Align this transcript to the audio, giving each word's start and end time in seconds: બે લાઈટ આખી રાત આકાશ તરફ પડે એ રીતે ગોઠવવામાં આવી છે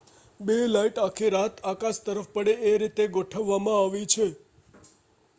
બે 0.39 0.53
લાઈટ 0.67 1.01
આખી 1.01 1.27
રાત 1.33 1.59
આકાશ 1.71 1.99
તરફ 2.05 2.29
પડે 2.31 2.55
એ 2.63 2.71
રીતે 2.77 3.05
ગોઠવવામાં 3.11 3.77
આવી 3.77 4.07
છે 4.07 4.27